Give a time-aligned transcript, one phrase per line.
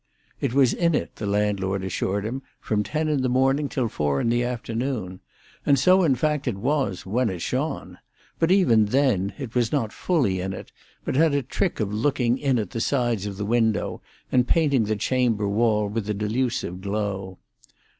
[0.39, 4.19] It was in it, the landlord assured him, from ten in the morning till four
[4.19, 5.19] in the afternoon;
[5.63, 7.99] and so, in fact, it was, when it shone;
[8.39, 10.71] but even then it was not fully in it,
[11.05, 14.01] but had a trick of looking in at the sides of the window,
[14.31, 17.37] and painting the chamber wall with a delusive glow.